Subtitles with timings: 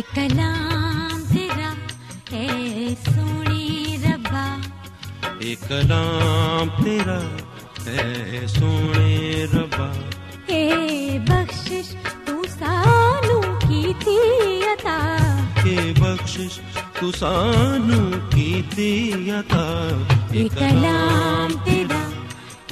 [0.00, 1.70] ਇਹ ਕਲਾਮ ਤੇਰਾ
[2.34, 4.44] ਐ ਸੋਹਣੀ ਰੱਬਾ
[5.42, 7.16] ਇਹ ਕਲਾਮ ਤੇਰਾ
[7.94, 9.92] ਐ ਸੋਹਣੇ ਰੱਬਾ
[10.50, 11.90] ਏ ਬਖਸ਼ਿਸ਼
[12.26, 14.16] ਤੂੰ ਸਾਨੂੰ ਕੀਤੀ
[14.72, 14.96] ਅਤਾ
[15.68, 16.58] ਏ ਬਖਸ਼ਿਸ਼
[17.00, 18.90] ਤੂੰ ਸਾਨੂੰ ਕੀਤੀ
[19.40, 19.66] ਅਤਾ
[20.34, 22.02] ਇਹ ਕਲਾਮ ਤੇਰਾ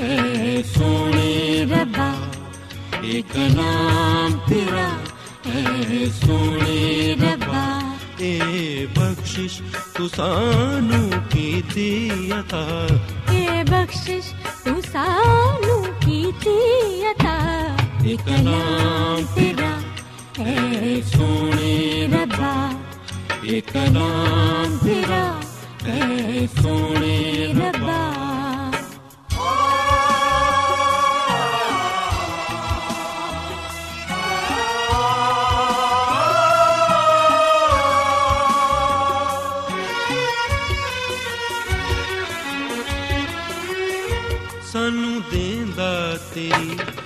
[0.01, 2.13] ਐ ਸੋਹਣੇ ਰੱਬਾ
[3.05, 4.91] ਇਹ ਕਲਾਮ ਤੇਰਾ
[5.49, 7.65] ਸੋਹਣੇ ਰੱਬਾ
[8.21, 9.61] ਏ ਬਖਸ਼ਿਸ਼
[9.97, 12.11] ਤੂੰ ਸਾਨੂੰ ਕੀਤੀ
[12.41, 12.65] ਅਤਾ
[13.33, 14.33] ਏ ਬਖਸ਼ਿਸ਼
[14.65, 16.57] ਤੂੰ ਸਾਨੂੰ ਕੀਤੀ
[17.11, 17.37] ਅਤਾ
[18.07, 19.73] ਇਕ ਨਾਮ ਤੇਰਾ
[20.41, 22.55] ਏ ਸੋਹਣੇ ਰੱਬਾ
[23.47, 25.25] ਇਕ ਨਾਮ ਤੇਰਾ
[25.87, 28.18] ਏ ਸੋਹਣੇ ਰੱਬਾ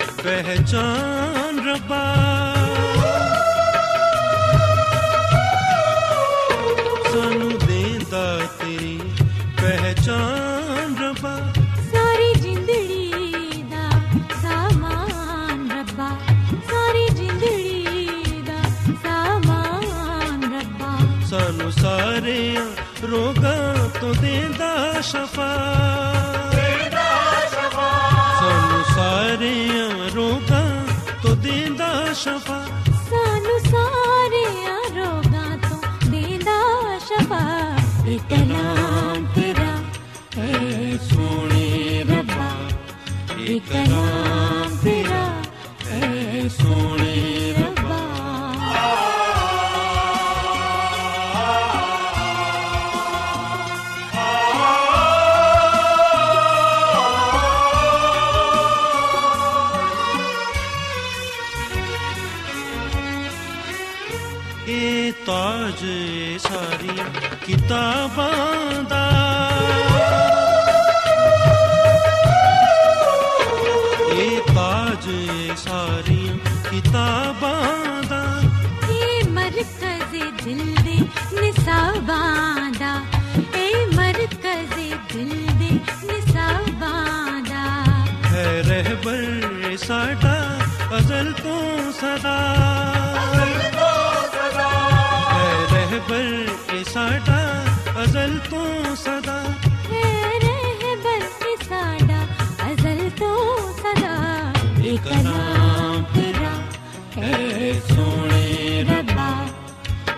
[0.02, 1.60] ਤੇਰੀ ਪਹਿਚਾਨ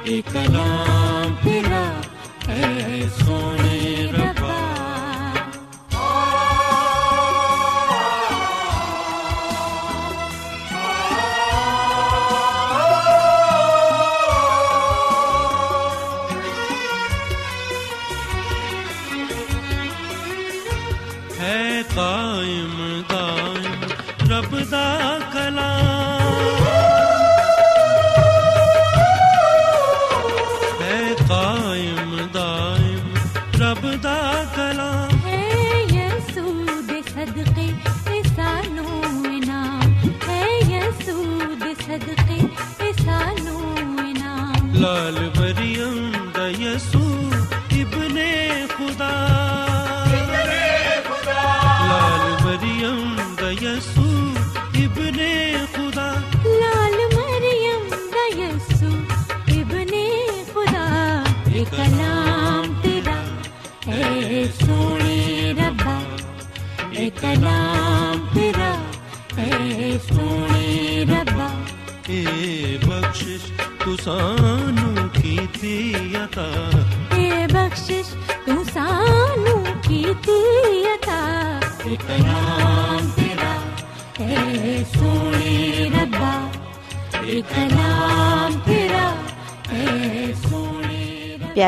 [0.07, 1.85] ਇੱਕ ਨਾਮ ਤੇਰਾ
[2.49, 3.09] ਹੈ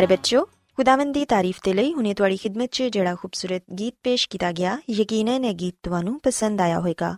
[0.06, 0.44] ਪਿਆਰੇ ਬੱਚਿਓ
[0.78, 4.76] ਖੁਦਾਵੰਦ ਦੀ ਤਾਰੀਫ ਤੇ ਲਈ ਹੁਣੇ ਤੁਹਾਡੀ ਖਿਦਮਤ 'ਚ ਜਿਹੜਾ ਖੂਬਸੂਰਤ ਗੀਤ ਪੇਸ਼ ਕੀਤਾ ਗਿਆ
[4.90, 7.10] ਯਕੀਨਨ ਇਹ ਗੀਤ ਤੁਹਾਨੂੰ ਪਸੰਦ ਆਇਆ ਹੋਵੇਗਾ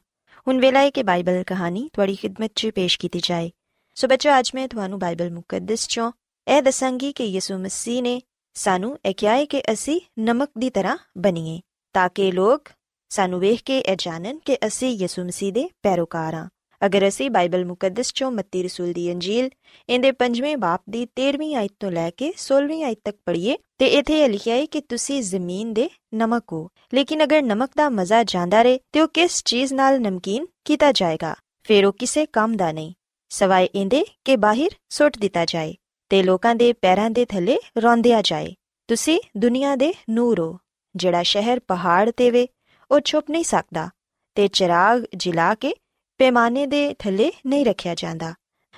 [0.46, 3.50] ਹੁਣ ਵੇਲਾ ਹੈ ਕਿ ਬਾਈਬਲ ਕਹਾਣੀ ਤੁਹਾਡੀ ਖਿਦਮਤ 'ਚ ਪੇਸ਼ ਕੀਤੀ ਜਾਏ
[3.96, 6.10] ਸੋ ਬੱਚਿਓ ਅੱਜ ਮੈਂ ਤੁਹਾਨੂੰ ਬਾਈਬਲ ਮੁਕੱਦਸ 'ਚੋਂ
[6.46, 8.20] ਇਹ ਦੱਸਾਂਗੀ ਕਿ ਯਿਸੂ ਮਸੀਹ ਨੇ
[8.56, 11.60] ਸਾਨੂੰ ਇਹ ਕਿਹਾ ਹੈ ਕਿ ਅਸੀਂ ਨਮਕ ਦੀ ਤਰ੍ਹਾਂ ਬਣੀਏ
[11.94, 12.68] ਤਾਂ ਕਿ ਲੋਕ
[13.10, 16.48] ਸਾਨੂੰ ਵੇਖ ਕੇ ਇਹ ਜਾਣਨ ਕਿ ਅਸੀਂ ਯਿਸੂ ਮਸੀਹ ਦੇ ਪੈਰੋਕਾਰ ਹਾਂ
[16.86, 19.50] ਅਗਰ ਅਸੀਂ ਬਾਈਬਲ ਮੁਕੱਦਸ 'ਚੋਂ ਮੱਤੀ ਰਸੂਲ ਦੀ ਅੰਜੀਲ,
[19.88, 24.20] ਇਹਦੇ ਪੰਜਵੇਂ ਬਾਪ ਦੀ 13ਵੀਂ ਆਇਤ ਤੋਂ ਲੈ ਕੇ 16ਵੀਂ ਆਇਤ ਤੱਕ ਪੜ੍ਹੀਏ, ਤੇ ਇੱਥੇ
[24.20, 28.62] ਇਹ ਲਿਖਿਆ ਹੈ ਕਿ ਤੁਸੀਂ ਜ਼ਮੀਨ ਦੇ ਨਮਕ ਹੋ। ਲੇਕਿਨ ਅਗਰ ਨਮਕ ਦਾ ਮਜ਼ਾ ਜਾਂਦਾ
[28.62, 31.34] ਰਹੇ, ਤੇ ਉਹ ਕਿਸ ਚੀਜ਼ ਨਾਲ ਨਮਕੀਨ ਕੀਤਾ ਜਾਏਗਾ?
[31.62, 32.92] ਫਿਰ ਉਹ ਕਿਸੇ ਕੰਮ ਦਾ ਨਹੀਂ।
[33.28, 35.74] ਸਵਾਏ ਇਹਦੇ ਕਿ ਬਾਹਰ ਸੁੱਟ ਦਿੱਤਾ ਜਾਏ,
[36.08, 38.54] ਤੇ ਲੋਕਾਂ ਦੇ ਪੈਰਾਂ ਦੇ ਥੱਲੇ ਰੌਂਦਿਆ ਜਾਏ।
[38.88, 40.58] ਤੁਸੀਂ ਦੁਨੀਆ ਦੇ ਨੂਰ ਹੋ,
[40.96, 42.48] ਜਿਹੜਾ ਸ਼ਹਿਰ ਪਹਾੜ ਤੇ ਵੇ,
[42.90, 43.88] ਉਹ ਛੁਪ ਨਹੀਂ ਸਕਦਾ,
[44.34, 45.74] ਤੇ ਚਿਰਾਗ ਜਿਲਾ ਕੇ
[46.18, 48.34] ਪੈਮਾਨੇ ਦੇ ਥੱਲੇ ਨਹੀਂ ਰੱਖਿਆ ਜਾਂਦਾ,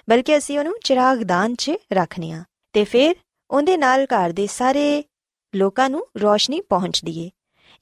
[0.08, 3.14] ਬਲਕਿ ਅਸੀਂ ਉਹਨੂੰ ਚਿਰਾਗਦਾਨ 'ਚ ਰੱਖਨੇ ਆ ਤੇ ਫਿਰ
[3.50, 5.04] ਉਹਦੇ ਨਾਲ ਘਰ ਦੇ ਸਾਰੇ
[5.54, 7.31] ਲੋਕਾਂ ਨੂੰ ਰੋਸ਼ਨੀ ਪਹੁੰਚਦੀ ਏ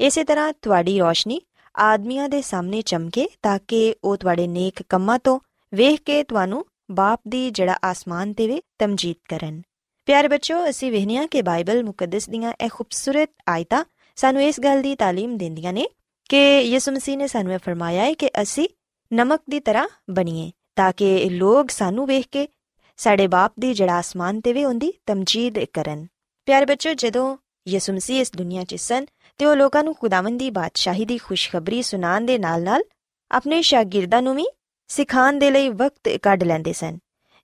[0.00, 1.40] ਇਸੇ ਤਰ੍ਹਾਂ ਤੁਹਾਡੀ ਰੋਸ਼ਨੀ
[1.74, 5.38] ਆਦਮੀਆਂ ਦੇ ਸਾਹਮਣੇ ਚਮਕੇ ਤਾਂ ਕਿ ਉਹ ਤੁਹਾਡੇ ਨੇਕ ਕੰਮਾਂ ਤੋਂ
[5.72, 9.60] ਵੇਖ ਕੇ ਤੁਹਾਨੂੰ ਬਾਪ ਦੀ ਜਿਹੜਾ ਆਸਮਾਨ ਤੇ ਵੇ ਤਮਜੀਦ ਕਰਨ।
[10.08, 13.84] ਪਿਆਰੇ ਬੱਚਿਓ, ਅਸੀਂ ਵੇਖਨੀਆ ਕਿ ਬਾਈਬਲ ਮੁਕੱਦਸ ਦੀਆਂ ਇਹ ਖੂਬਸੂਰਤ ਆਇਤਾਂ
[14.16, 15.86] ਸਾਨੂੰ ਇਸ ਗੱਲ ਦੀ ਤਾਲੀਮ ਦਿੰਦੀਆਂ ਨੇ
[16.30, 18.68] ਕਿ ਯਿਸੂ ਮਸੀਹ ਨੇ ਸਾਨੂੰ ਇਹ ਫਰਮਾਇਆ ਹੈ ਕਿ ਅਸੀਂ
[19.12, 22.48] ਨਮਕ ਦੀ ਤਰ੍ਹਾਂ ਬਣੀਏ, ਤਾਂ ਕਿ ਲੋਕ ਸਾਨੂੰ ਵੇਖ ਕੇ
[22.96, 26.06] ਸਾਡੇ ਬਾਪ ਦੀ ਜਿਹੜਾ ਆਸਮਾਨ ਤੇ ਵੇ ਉਹਦੀ ਤਮਜੀਦ ਕਰਨ।
[26.46, 27.36] ਪਿਆਰੇ ਬੱਚੋ ਜਦੋਂ
[27.68, 29.06] ਯਿਸੂ ਮਸੀਹ ਇਸ ਦੁਨੀਆ 'ਚ ਸਨ,
[29.38, 32.82] ਤੇ ਉਹ ਲੋਕਾਂ ਨੂੰ ਖੁਦਾਵੰਦ ਦੀ ਬਾਦਸ਼ਾਹੀ ਦੀ ਖੁਸ਼ਖਬਰੀ ਸੁਣਾਉਣ ਦੇ ਨਾਲ-ਨਾਲ
[33.30, 34.46] ਆਪਣੇ ਸ਼ਾਗਿਰਦਾਂ ਨੂੰ ਵੀ
[34.88, 36.98] ਸਿਖਾਉਣ ਦੇ ਲਈ ਵਕਤ ਕੱਢ ਲੈਂਦੇ ਸਨ।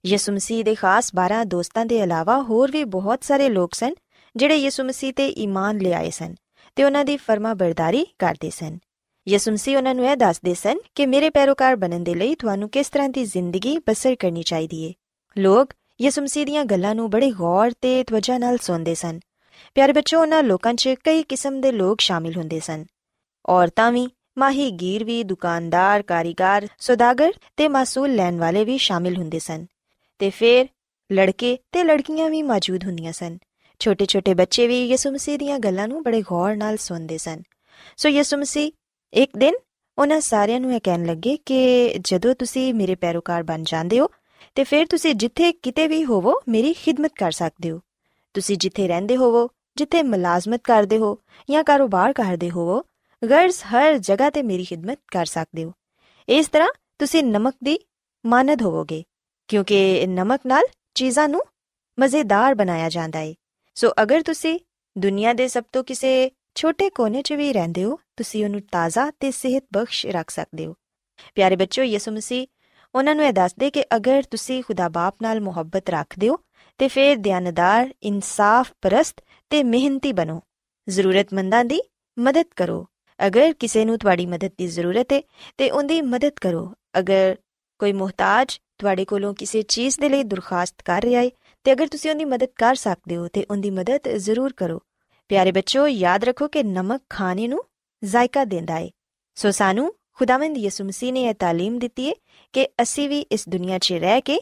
[0.07, 3.95] ਯਿਸੂ ਮਸੀਹ ਦੇ ਖਾਸ 12 ਦੋਸਤਾਂ ਦੇ ਇਲਾਵਾ ਹੋਰ ਵੀ ਬਹੁਤ ਸਾਰੇ ਲੋਕ ਸਨ,
[4.37, 6.35] ਜਿਹੜੇ ਯਿਸੂ ਮਸੀਹ ਤੇ ਈਮਾਨ ਲਿਆਏ ਸਨ
[6.77, 8.79] ਤੇ ਉਹਨਾਂ ਦੀ ਫਰਮਾ ਬਰਦਾਰੀ ਕਰਦੇ ਸਨ।
[9.29, 12.89] ਯਿਸੂ ਮਸੀਹ ਉਹਨਾਂ ਨੂੰ ਇਹ ਦੱਸਦੇ ਸਨ ਕਿ ਮੇਰੇ ਪੈਰੋਕਾਰ ਬਣਨ ਦੇ ਲਈ ਤੁਹਾਨੂੰ ਕਿਸ
[12.89, 14.93] ਤਰ੍ਹਾਂ ਦੀ ਜ਼ਿੰਦਗੀ ਬਸਰ ਕਰਨੀ ਚਾਹੀਦੀ ਏ?
[15.39, 19.21] ਲੋਕ ਯਿਸੂ ਮਸੀਹ ਦੀਆਂ ਗੱਲਾਂ ਨੂੰ ਬੜੇ ਗੌਰ ਤੇ ਤਵੱਜਾ ਨਾਲ ਸੁਣਦੇ ਸਨ।
[19.75, 22.85] ਪਿਆਰੇ ਬੱਚੋ ਉਹਨਾਂ ਲੋਕਾਂ 'ਚ ਕਈ ਕਿਸਮ ਦੇ ਲੋਕ ਸ਼ਾਮਿਲ ਹੁੰਦੇ ਸਨ।
[23.47, 29.67] ਔਰਤਾਂ ਵੀ ਮਾਹੀਗੀਰ ਵੀ, ਦੁਕਾਨਦਾਰ, ਕਾਰੀਗਰ, ਸੌਦਾਗਰ ਤੇ ਮਾਸੂਲ ਲੈਣ ਵਾਲੇ ਵੀ ਸ਼ਾਮਿਲ ਹੁੰਦੇ ਸਨ।
[30.19, 30.67] ਤੇ ਫਿਰ
[31.13, 33.39] ਲੜਕੇ ਤੇ ਲੜਕੀਆਂ ਵੀ ਮੌਜੂਦ ਹੁੰਦੀਆਂ ਸਨ।
[33.79, 37.43] ਛੋਟੇ-ਛੋਟੇ ਬੱਚੇ ਵੀ ਯਿਸੂ ਮਸੀਹ ਦੀਆਂ ਗੱਲਾਂ ਨੂੰ ਬੜੇ ਗੌਰ ਨਾਲ ਸੁਣਦੇ ਸਨ।
[37.97, 38.73] ਸੋ ਯਿਸੂ ਮਸੀਹ
[39.15, 39.55] ਇੱਕ ਦਿਨ
[39.99, 44.09] ਉਹਨਾਂ ਸਾਰਿਆਂ ਨੂੰ ਇਹ ਕਹਿਣ ਲੱਗੇ ਕਿ ਜਦੋਂ ਤੁਸੀਂ ਮੇਰੇ ਪੈਰੋਕਾਰ ਬਣ ਜਾਂਦੇ ਹੋ,
[44.55, 47.81] ਤੇ ਫਿਰ ਤੁਸੀਂ ਜਿੱਥੇ ਕਿਤੇ ਵੀ ਹੋਵੋ, ਮੇਰੀ ਖਿਦਮਤ ਕਰ ਸਕਦੇ ਹੋ।
[48.35, 51.19] ਤੁਸੀਂ ਜਿੱਥੇ ਰਹਿੰਦੇ ਹੋਵੋ, ਜਿੱਥੇ ਮੁਲਾਜ਼ਮਤ ਕਰਦੇ ਹੋ
[51.51, 52.83] ਜਾਂ ਕਾਰੋਬਾਰ ਕਰਦੇ ਹੋਵੋ,
[53.23, 55.73] ਗਰਜ਼ ਹਰ ਜਗ੍ਹਾ ਤੇ ਮੇਰੀ ਖਿਦਮਤ ਕਰ ਸਕਦੇ ਹੋ।
[56.29, 56.69] ਇਸ ਤਰ੍ਹਾਂ
[56.99, 57.79] ਤੁਸੀਂ ਨਮਕ ਦੀ
[58.27, 59.03] ਮਾਨਦ ਹੋਵੋਗੇ,
[59.49, 61.41] ਕਿਉਂਕਿ ਨਮਕ ਨਾਲ ਚੀਜ਼ਾਂ ਨੂੰ
[61.99, 63.35] ਮਜ਼ੇਦਾਰ ਬਣਾਇਆ ਜਾਂਦਾ ਹੈ
[63.75, 64.59] ਸੋ ਅਗਰ ਤੁਸੀਂ
[64.99, 69.31] ਦੁਨੀਆ ਦੇ ਸਭ ਤੋਂ ਕਿਸੇ ਛੋਟੇ ਕੋਨੇ 'ਚ ਵੀ ਰਹਿੰਦੇ ਹੋ, ਤੁਸੀਂ ਉਹਨੂੰ ਤਾਜ਼ਾ ਤੇ
[69.31, 70.75] ਸਿਹਤ ਬਖਸ਼ ਰੱਖ ਸਕਦੇ ਹੋ।
[71.35, 72.47] ਪਿਆਰੇ ਬੱਚੋ ਯਿਸੂ ਮਸੀਹ,
[72.95, 76.39] ਉਹਨਾਂ ਨੂੰ ਇਹ ਦੱਸਦੇ ਕਿ ਅਗਰ ਤੁਸੀਂ ਖੁਦਾ ਬਾਪ ਨਾਲ ਮੁਹੱਬਤ ਰੱਖਦੇ ਹੋ,
[76.79, 80.41] ਤੇ ਫਿਰ ਦਿਆਨਦਾਰ, ਇਨਸਾਫ ਪਰਸਤ ਤੇ ਮਿਹਨਤੀ ਬਣੋ।
[80.89, 81.81] ਜ਼ਰੂਰਤਮੰਦਾਂ ਦੀ
[82.19, 82.87] ਮਦਦ ਕਰੋ।
[83.27, 85.23] ਅਗਰ ਕਿਸੇ ਨੂੰ ਤੁਹਾਡੀ ਮਦਦ ਦੀ ਜ਼ਰੂਰਤ ਹੈ,
[85.57, 87.37] ਤੇ ਉਹਦੀ ਮਦਦ ਕਰੋ। ਅਗਰ
[87.79, 91.31] ਕੋਈ ਮੁਹਤਾਜ ਤੁਹਾਡੇ ਕੋਲੋਂ ਕਿਸੇ ਚੀਜ਼ ਦੇ ਲਈ ਦਰਖਾਸਤ ਕਰ ਰਿਹਾ ਹੈ,
[91.65, 94.81] ਤੇ ਅਗਰ ਤੁਸੀਂ ਉਹਦੀ ਮਦਦ ਕਰ ਸਕਦੇ ਹੋ, ਤੇ ਉਹਦੀ ਮਦਦ ਜ਼ਰੂਰ ਕਰੋ।
[95.29, 97.65] ਪਿਆਰੇ ਬੱਚੋ ਯਾਦ ਰੱਖੋ ਕਿ ਨਮਕ ਖਾਣੇ ਨੂੰ
[98.05, 98.91] ਜ਼ਾਇਕਾ ਦਿੰਦਾ ਹੈ
[99.35, 102.15] ਸੋ ਸਾਨੂੰ ਖੁਦਾਵੰਦ ਯਿਸੂ ਮਸੀਹ ਨੇ ਇਹ ਤਾਲੀਮ ਦਿੱਤੀ ਹੈ
[102.53, 104.41] ਕਿ ਅਸੀਂ ਵੀ ਇਸ ਦੁਨੀਆ 'ਚ ਰਹਿ ਕੇ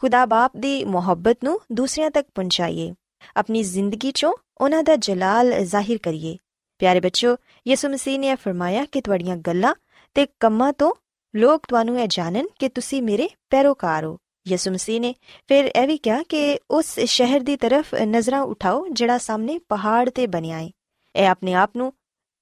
[0.00, 2.94] ਖੁਦਾ ਬਾਪ ਦੀ ਮੁਹੱਬਤ ਨੂੰ ਦੂਸਰਿਆਂ ਤੱਕ ਪਹੁੰਚਾਈਏ।
[3.36, 6.36] ਆਪਣੀ ਜ਼ਿੰਦਗੀ 'ਚੋਂ ਉਹਨਾਂ ਦਾ ਜਲਾਲ ਜ਼ਾਹਿਰ ਕਰੀਏ।
[6.78, 7.36] ਪਿਆਰੇ ਬੱਚੋ
[7.68, 9.74] ਯਿਸੂ ਮਸੀਹ ਨੇ ਇਹ ਫਰਮਾਇਆ ਕਿ ਤੁਹਾਡੀਆਂ ਗੱਲਾਂ
[10.14, 10.94] ਤੇ ਕੰਮਾਂ ਤੋਂ
[11.36, 14.18] ਲੋਕ ਤੁਹਾਨੂੰ ਇਹ ਜਾਣਨ ਕਿ ਤੁਸੀਂ ਮੇਰੇ ਪੈਰੋਕਾਰ ਹੋ।
[14.48, 15.14] ਯਿਸੂ ਮਸੀਹ ਨੇ।
[15.48, 20.26] ਫਿਰ ਇਹ ਵੀ ਕਿਹਾ ਕਿ ਉਸ ਸ਼ਹਿਰ ਦੀ ਤਰਫ ਨਜ਼ਰਾਂ ਉਠਾਓ ਜਿਹੜਾ ਸਾਹਮਣੇ ਪਹਾੜ ਤੇ
[20.26, 20.70] ਬਣਿਆ ਹੈ
[21.16, 21.92] ਇਹ ਆਪਣੇ ਆਪ ਨੂੰ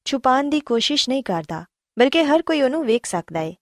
[0.07, 1.65] ਛੁਪਾਉਣ ਦੀ ਕੋਸ਼ਿਸ਼ ਨਹੀਂ ਕਰਦਾ,
[1.99, 3.55] ਬਲਕਿ ਹਰ ਕੋਈ ਉਹਨੂੰ ਵੇਖ ਸਕਦਾ ਹੈ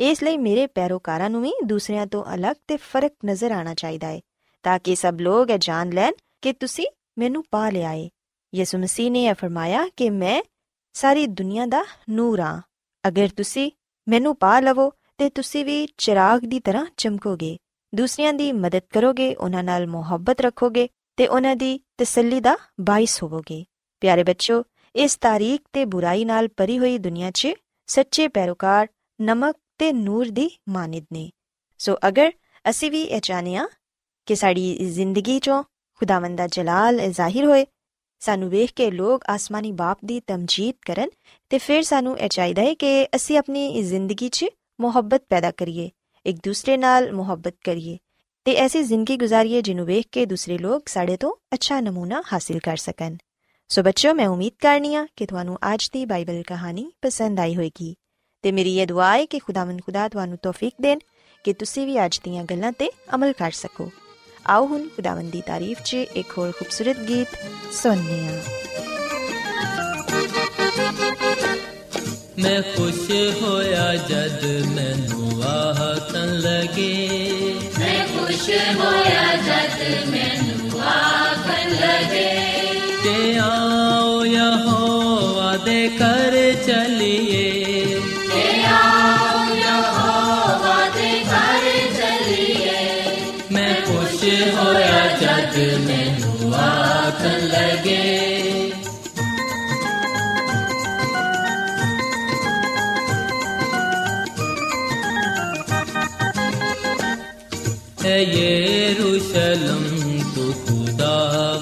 [0.00, 4.20] ਇਸ ਲਈ ਮੇਰੇ ਪੈਰੋਕਾਰਾਂ ਨੂੰ ਵੀ ਦੂਸਰਿਆਂ ਤੋਂ ਅਲੱਗ ਤੇ ਫ਼ਰਕ ਨਜ਼ਰ ਆਣਾ ਚਾਹੀਦਾ ਹੈ
[4.62, 6.86] ਤਾਂ ਕਿ ਸਭ ਲੋਕ ਇਹ ਜਾਣ ਲੈਣ ਕਿ ਤੁਸੀਂ
[7.18, 8.08] ਮੈਨੂੰ ਪਾ ਲਿਆ ਏ।
[8.54, 10.42] ਯਿਸੂ ਮਸੀਹ ਨੇ ਇਹ ਫਰਮਾਇਆ ਕਿ ਮੈਂ
[10.92, 12.60] ਸਾਰੀ ਦੁਨੀਆ ਦਾ ਨੂਰ ਹਾਂ
[13.08, 13.70] ਅਗਰ ਤੁਸੀਂ
[14.08, 17.56] ਮੈਨੂੰ ਪਾ ਲਵੋ, ਤੇ ਤੁਸੀਂ ਵੀ ਚਿਰਾਗ ਦੀ ਤਰ੍ਹਾਂ ਚਮਕੋਗੇ।
[17.94, 23.64] ਦੂਸਰਿਆਂ ਦੀ ਮਦਦ ਕਰੋਗੇ, ਉਹਨਾਂ ਨਾਲ ਮੁਹੱਬਤ ਰੱਖੋਗੇ ਤੇ ਉਹਨਾਂ ਦੀ ਤਸੱਲੀ ਦਾ ਬਾਇਸ ਹੋਵੋਗੇ।
[24.02, 24.62] ਪਿਆਰੇ ਬੱਚੋ
[24.94, 27.48] ਇਸ ਤਾਰੀਖ ਤੇ ਬੁਰਾਈ ਨਾਲ ਭਰੀ ਹੋਈ ਦੁਨੀਆ 'ਚ
[27.86, 28.88] ਸੱਚੇ ਪੈਰੋਕਾਰ
[29.20, 31.30] ਨਮਕ ਤੇ ਨੂਰ ਦੀ ਮਾਨਿਦ ਨੇ।
[31.80, 32.32] ਸੋ ਅਗਰ
[32.70, 33.68] ਅਸੀਂ ਵੀ ਇਹ ਚਾਹਨੇ ਆ
[34.26, 35.62] ਕਿ ਸਾਡੀ ਜ਼ਿੰਦਗੀ 'ਚੋਂ
[36.00, 37.66] ਖੁਦਾਵੰਦ ਦਾ ਜਲਾਲ ਜ਼ਾਹਿਰ ਹੋਏ,
[38.20, 41.08] ਸਾਨੂੰ ਵੇਖ ਕੇ ਲੋਕ ਆਸਮਾਨੀ ਬਾਪ ਦੀ ਤਮਜੀਦ ਕਰਨ
[41.50, 44.46] ਤੇ ਫਿਰ ਸਾਨੂੰ ਇਹ ਚਾਹੀਦਾ ਹੈ ਕਿ ਅਸੀਂ ਆਪਣੀ ਜ਼ਿੰਦਗੀ 'ਚ
[44.80, 45.90] ਮੁਹੱਬਤ ਪੈਦਾ ਕਰੀਏ।
[46.26, 47.98] ਇੱਕ ਦੂਸਰੇ ਨਾਲ ਮੁਹੱਬਤ ਕਰੀਏ
[48.46, 52.76] ਤੇ ਐਸੀ ਜ਼ਿੰਦਗੀ ਗੁਜ਼ਾਰੀਏ ਜਿਹਨੂੰ ਵੇਖ ਕੇ ਦੂਸਰੇ ਲੋਕ ਸਾਡੇ ਤੋਂ ਅੱਛਾ ਨਮੂਨਾ ਹਾਸਿਲ ਕਰ
[52.76, 53.16] ਸਕਣ
[53.70, 57.94] ਸੋ ਬੱਚਿਓ ਮੈਂ ਉਮੀਦ ਕਰਨੀ ਆ ਕਿ ਤੁਹਾਨੂੰ ਅੱਜ ਦੀ ਬਾਈਬਲ ਕਹਾਣੀ ਪਸੰਦ ਆਈ ਹੋਵੇਗੀ
[58.44, 60.98] ਤੇ ਮੇਰੀ ਇਹ ਦੁਆ ਹੈ ਕਿ ਖੁਦਾਵੰਦ ਖੁਦਾ ਤੁਹਾਨੂੰ ਤੌਫੀਕ ਦੇਣ
[61.44, 63.90] ਕਿ ਤੁਸੀਂ ਵੀ ਅੱਜ ਦੀਆਂ ਗੱਲਾਂ ਤੇ ਅਮਲ ਕਰ ਸਕੋ
[64.46, 67.36] ਆਓ ਹੁਣ ਖੁਦਾਵੰਦ ਦੀ ਤਾਰੀਫ 'ਚ ਇੱਕ ਹੋਰ ਖੂਬਸੂਰਤ ਗੀਤ
[67.72, 68.99] ਸੁਣਨੇ ਆ
[72.38, 73.10] ਮੈਂ ਖੁਸ਼
[73.42, 77.08] ਹੋਇਆ ਜਦ ਮੈਨੂੰ ਆਖਣ ਲਗੇ।
[77.78, 82.59] ਮੈਂ ਖੁਸ਼ ਹੋਇਆ ਜਦ ਮੈਨੂੰ ਆਖਣ ਲਗੇ।
[108.22, 109.84] ਯਰੂਸ਼ਲਮ
[110.34, 111.14] ਤੂੰ ਖੁਦਾ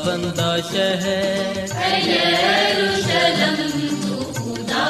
[0.07, 3.57] ਬੰਦਾ ਸ਼ਹਿਰ ਹੈ ਯਰੂਸ਼ਲਮ
[4.03, 4.87] ਤੂੰ ਖੁਦਾ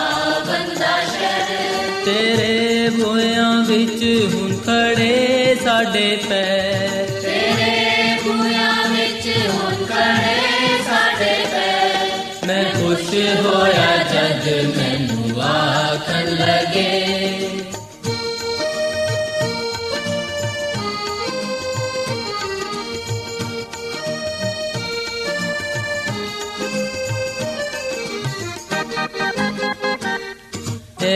[0.47, 4.03] ਬੰਦਾ ਸ਼ਹਿਰ ਤੇਰੇ ਬੋਇਆਂ ਵਿੱਚ
[4.35, 14.49] ਹੁਣ ਖੜੇ ਸਾਡੇ ਪੈਰ ਤੇਰੇ ਬੋਇਆਂ ਵਿੱਚ ਹੁਣ ਖੜੇ ਸਾਡੇ ਪੈਰ ਮੈਂ ਖੁਸ਼ ਹੋਇਆ ਜਦ
[14.77, 17.58] ਮੈਨੂੰ ਆਖਣ ਲੱਗੇ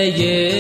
[0.05, 0.52] Yeah.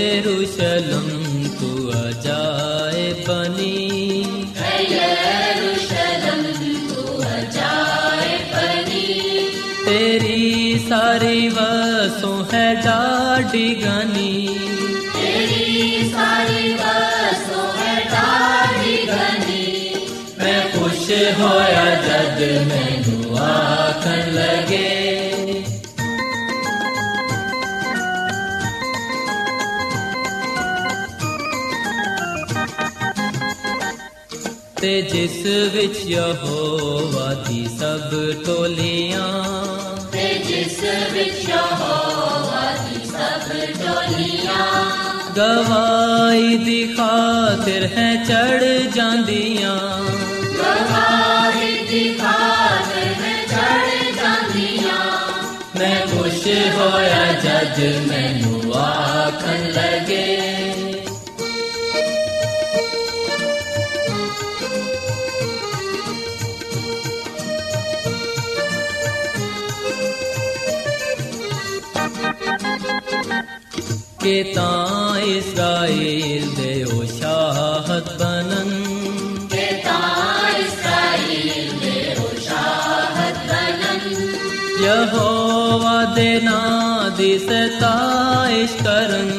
[34.83, 38.11] ਤੇ ਜਿਸ ਵਿੱਚ ਯਹੋਵਾ ਦੀ ਸਭ
[38.47, 39.45] ਟੋਲੀਆਂ।
[40.13, 40.79] ਤੇ ਜਿਸ
[41.13, 43.51] ਵਿੱਚ ਯਹੋਵਾ ਦੀ ਸਭ
[43.83, 44.85] ਟੋਲੀਆਂ।
[45.37, 49.77] ਗਵਾਈ ਦੀ ਖਾਤਰ ਹੈ ਚੜ ਜਾਂਦੀਆਂ।
[50.59, 54.99] ਗਵਾਹੀ ਦੀ ਖਾਤਰ ਹੈ ਚੜ ਜਾਂਦੀਆਂ।
[55.79, 56.47] ਮੈਂ ਖੁਸ਼
[56.77, 59.73] ਹੋਇਆ ਜਦ ਮੈਨੂੰ ਆਖਣ
[74.21, 78.85] ਕਿ ਤਾਂ ਇਸਰਾਇਲ ਦੇ ਉਹ ਸ਼ਾਹਤ ਬਨਨ
[79.49, 84.27] ਤੇ ਤਾਂ ਇਸਰਾਇਲ ਦੇ ਉਹ ਸ਼ਾਹਦ ਬਣਨ।
[84.85, 89.31] ਯਹੋਵਾ ਦੇ ਨਾਂ ਦੀ ਸਤਾਇਸ਼ ਕਰਨ।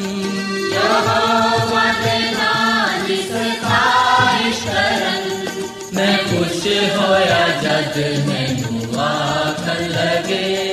[0.73, 5.47] ਯਹੋਵਾ ਦੇ ਨਾਂ ਦੀ ਸਤਾਇਸ਼ ਕਰਨ।
[5.93, 7.97] ਮੈਂ ਖੁਸ਼ ਹੋਇਆ ਜਦ
[8.27, 10.72] ਮੈਨੂੰ ਆਖਣ ਲਗੇ।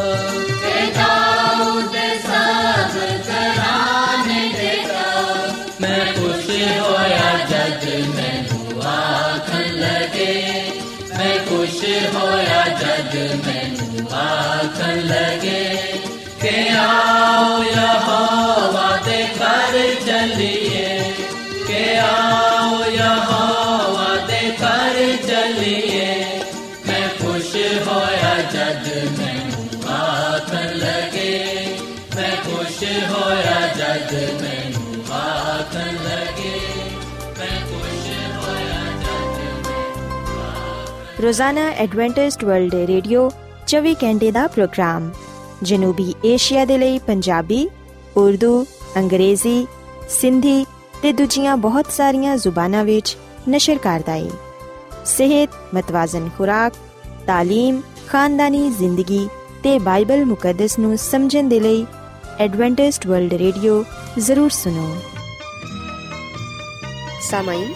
[16.81, 21.13] ਆਓ ਯਹੋਵਾ ਦੇ ਘਰ ਚੱਲੀਏ।
[21.67, 26.25] ਕਿ ਆਓ, ਯਹੋਵਾ ਦੇ ਘਰ ਚੱਲੀਏ।
[26.87, 31.67] ਮੈਂ ਖੁਸ਼ ਹੋਇਆ ਜਦ ਮੈਨੂੰ ਆਖਣ ਲਗੇ।
[32.15, 36.59] ਮੈਂ ਖੁਸ਼ ਹੋਇਆ ਜਦ ਮੈਨੂੰ ਆਖਣ ਲਗੇ।
[37.39, 43.31] ਮੈਂ ਖੁਸ਼ ਹੋਇਆ ਜਦ ਰੋਜ਼ਾਨਾ ਐਡਵੈਂਟਿਸਟ ਵਰਲਡ ਰੇਡੀਓ
[43.67, 45.11] 24 ਘੰਟੇ ਦਾ ਪ੍ਰੋਗਰਾਮ।
[45.62, 47.68] ਜਨੂਬੀ ਏਸ਼ੀਆ ਦੇ ਲਈ ਪੰਜਾਬੀ
[48.16, 48.64] ਉਰਦੂ
[48.96, 49.66] ਅੰਗਰੇਜ਼ੀ
[50.10, 50.64] ਸਿੰਧੀ
[51.02, 53.16] ਤੇ ਦੂਜੀਆਂ ਬਹੁਤ ਸਾਰੀਆਂ ਜ਼ੁਬਾਨਾਂ ਵਿੱਚ
[53.48, 54.30] ਨਸ਼ਰ ਕਰਦਾ ਹੈ
[55.04, 56.72] ਸਿਹਤ ਮਤਵਾਜ਼ਨ ਖੁਰਾਕ
[57.30, 59.28] تعلیم ਖਾਨਦਾਨੀ ਜ਼ਿੰਦਗੀ
[59.62, 61.84] ਤੇ ਬਾਈਬਲ ਮੁਕੱਦਸ ਨੂੰ ਸਮਝਣ ਦੇ ਲਈ
[62.40, 63.84] ਐਡਵੈਂਟਿਸਟ ਵਰਲਡ ਰੇਡੀਓ
[64.18, 64.94] ਜ਼ਰੂਰ ਸੁਨੋ
[67.26, 67.70] सामाइन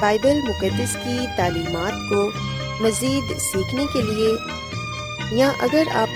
[0.00, 2.18] बाइबल मुकद्दस की तालीमात को
[2.80, 4.32] मज़ीद सीखने के लिए
[5.36, 5.88] या अगर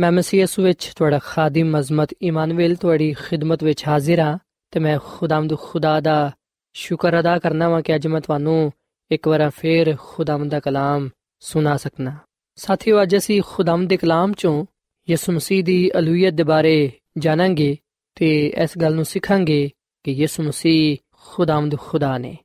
[0.00, 4.38] ਮੈਂ ਮਸੀਹ ਯਿਸੂ ਵਿੱਚ ਤੁਹਾਡਾ ਖਾਦਮ ਅਜ਼ਮਤ ਇਮਾਨੁਅਲ ਤੁਹਾਡੀ ਖਿਦਮਤ ਵਿੱਚ ਹਾਜ਼ਰ ਹਾਂ
[4.70, 6.32] ਤੇ ਮੈਂ ਖੁਦਾਵੰਦ ਖੁਦਾ ਦਾ
[6.72, 8.72] ਸ਼ੁਕਰ ਅਦਾ ਕਰਨਾ ਵਾਂ ਕਿ ਅੱਜ ਮੈਂ ਤੁਹਾਨੂੰ
[9.10, 11.08] ਇੱਕ ਵਾਰ ਫੇਰ ਖੁਦਾਵੰਦ ਦਾ ਕਲਾਮ
[11.40, 12.16] ਸੁਣਾ ਸਕਣਾ
[12.56, 14.66] ਸਾਥੀਓ, ਅੱਜ ਅਸੀਂ ਖੁਦਾਵੰਦ ਦੇ ਕਲਾਮ ਚੋਂ
[15.10, 17.76] ਯਿਸੂ ਮਸੀਹ ਦੀ ਅਲੂਹੀਅਤ ਦੇ ਬਾਰੇ ਜਾਣਾਂਗੇ
[18.14, 19.70] ਤੇ ਇਸ ਗੱਲ ਨੂੰ ਸਿੱਖਾਂਗੇ
[20.04, 22.36] ਕਿ ਯਿਸੂ ਮਸੀਹ ਖੁਦਾਵੰਦ ਖੁਦਾ ਨੇ।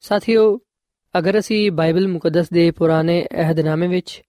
[0.00, 0.58] ਸਾਥੀਓ,
[1.18, 4.22] ਅਗਰ ਅਸੀਂ ਬਾਈਬਲ ਮੁਕੱਦਸ ਦੇ ਪੁਰਾਣੇ ਅਹਿਦਨਾਮੇ ਵਿੱਚ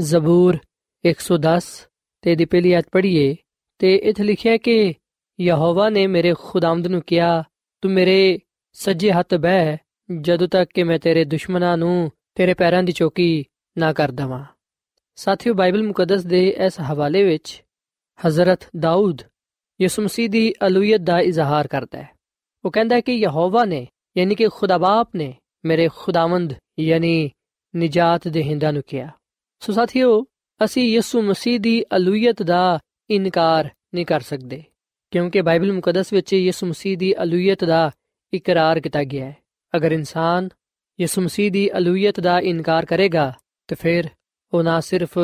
[0.00, 0.58] ਜ਼ਬੂਰ
[1.04, 1.88] 110
[2.26, 3.36] ਤੇ ਦੀ ਪਹਿਲੀ ਆਇਤ ਪੜ੍ਹੀਏ
[3.78, 4.94] ਤੇ ਇੱਥੇ ਲਿਖਿਆ ਕਿ
[5.40, 7.44] ਯਹੋਵਾ ਨੇ ਮੇਰੇ ਖੁਦਾਵੰਦ ਨੂੰ ਕਿਹਾ,
[7.80, 8.38] ਤੂੰ ਮੇਰੇ
[8.72, 9.76] ਸੱਜੇ ਹੱਥ ਬਹਿ,
[10.20, 13.44] ਜਦੋਂ ਤੱਕ ਕਿ ਮੈਂ ਤੇਰੇ ਦੁਸ਼ਮਣਾਂ ਨੂੰ ਤੇਰੇ ਪੈਰਾਂ ਦੀ ਚੌਕੀ
[13.78, 14.44] ਨਾ ਕਰ ਦਵਾਂ।
[15.16, 17.64] ਸਾਥੀਓ, ਬਾਈਬਲ ਮੁਕੱਦਸ ਦੇ ਇਸ ਹਵਾਲੇ ਵਿੱਚ
[18.26, 19.22] ਹਜ਼ਰਤ ਦਾਊਦ
[19.80, 22.10] ਯਿਸੂ ਮਸੀਹ ਦੀ ਅਲੂਹੀਅਤ ਦਾ ਇਜ਼ਹਾਰ ਕਰਦਾ ਹੈ।
[22.64, 27.30] ਉਹ ਕਹਿੰਦਾ ਹੈ ਕਿ ਯਹੋਵਾ ਨੇ, ਯਾਨੀ ਕਿ ਖੁਦਾ ਬਾਪ ਨੇ, ਮੇਰੇ ਖੁਦਾਵੰਦ, ਯਾਨੀ
[27.76, 29.08] ਨਜਾਤ ਦੇ ਹਿੰਦਾਂ ਨੂੰ ਕਿਹਾ।
[29.60, 30.26] ਸੋ ਸਾਥੀਓ
[30.64, 32.78] ਅਸੀਂ ਯਿਸੂ ਮਸੀਹ ਦੀ ਅਲੂਹੀਅਤ ਦਾ
[33.10, 34.62] ਇਨਕਾਰ ਨਹੀਂ ਕਰ ਸਕਦੇ,
[35.10, 37.90] ਕਿਉਂਕਿ ਬਾਈਬਲ ਮੁਕੱਦਸ ਵਿੱਚ ਯਿਸੂ ਮਸੀਹ ਦੀ ਅਲੂਹੀਅਤ ਦਾ
[38.32, 39.36] ਇਕਰਾਰ ਕੀਤਾ ਗਿਆ ਹੈ।
[39.76, 40.48] ਅਗਰ ਇਨਸਾਨ
[41.00, 43.32] ਯਿਸੂ ਮਸੀਹ ਦੀ ਅਲੂਹੀਅਤ ਦਾ ਇਨਕਾਰ ਕਰੇਗਾ,
[43.68, 44.04] ਤਾਂ ਫਿਰ
[44.54, 45.18] ਉਹ ਨਾ ਸਿਰਫ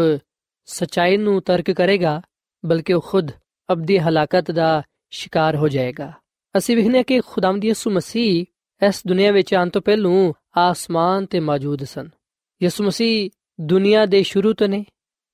[0.65, 2.21] ਸਚਾਈ ਨੂੰ ਤਰਕ ਕਰੇਗਾ,
[2.65, 3.31] ਬਲਕਿ ਉਹ ਖੁਦ
[3.73, 6.13] ਅਬਦੀ ਹਲਾਕਤ ਦਾ ਸ਼ਿਕਾਰ ਹੋ ਜਾਏਗਾ।
[6.59, 8.45] ਅਸੀਂ ਵਿਖਨੇ ਕਿ ਖੁਦਾਵੰਦ ਯਿਸੂ ਮਸੀਹ
[8.87, 12.09] ਇਸ ਦੁਨੀਆ ਵਿੱਚ ਆਉਣ ਤੋਂ ਪਹਿਲੂ ਆਸਮਾਨ ਤੇ ਮੌਜੂਦ ਸਨ।
[12.63, 14.85] ਯਿਸੂ ਮਸੀਹ ਦੁਨੀਆ ਦੇ ਸ਼ੁਰੂ ਤੋਂ ਨੇ